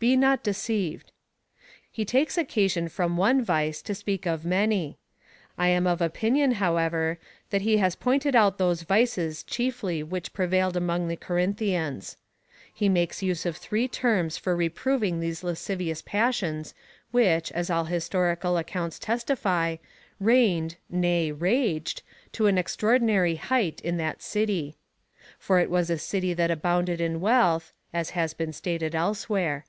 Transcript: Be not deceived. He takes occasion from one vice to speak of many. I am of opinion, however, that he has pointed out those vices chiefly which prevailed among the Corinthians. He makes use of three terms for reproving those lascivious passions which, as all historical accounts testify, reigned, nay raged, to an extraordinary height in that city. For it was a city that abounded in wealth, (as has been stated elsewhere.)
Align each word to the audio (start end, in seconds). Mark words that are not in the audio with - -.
Be 0.00 0.16
not 0.18 0.42
deceived. 0.42 1.12
He 1.90 2.04
takes 2.04 2.36
occasion 2.36 2.90
from 2.90 3.16
one 3.16 3.42
vice 3.42 3.80
to 3.80 3.94
speak 3.94 4.26
of 4.26 4.44
many. 4.44 4.98
I 5.56 5.68
am 5.68 5.86
of 5.86 6.02
opinion, 6.02 6.50
however, 6.56 7.18
that 7.48 7.62
he 7.62 7.78
has 7.78 7.96
pointed 7.96 8.36
out 8.36 8.58
those 8.58 8.82
vices 8.82 9.42
chiefly 9.42 10.02
which 10.02 10.34
prevailed 10.34 10.76
among 10.76 11.08
the 11.08 11.16
Corinthians. 11.16 12.18
He 12.74 12.90
makes 12.90 13.22
use 13.22 13.46
of 13.46 13.56
three 13.56 13.88
terms 13.88 14.36
for 14.36 14.54
reproving 14.54 15.20
those 15.20 15.42
lascivious 15.42 16.02
passions 16.02 16.74
which, 17.10 17.50
as 17.52 17.70
all 17.70 17.84
historical 17.86 18.58
accounts 18.58 18.98
testify, 18.98 19.76
reigned, 20.20 20.76
nay 20.90 21.32
raged, 21.32 22.02
to 22.32 22.46
an 22.46 22.58
extraordinary 22.58 23.36
height 23.36 23.80
in 23.80 23.96
that 23.96 24.20
city. 24.20 24.76
For 25.38 25.60
it 25.60 25.70
was 25.70 25.88
a 25.88 25.96
city 25.96 26.34
that 26.34 26.50
abounded 26.50 27.00
in 27.00 27.22
wealth, 27.22 27.72
(as 27.94 28.10
has 28.10 28.34
been 28.34 28.52
stated 28.52 28.94
elsewhere.) 28.94 29.64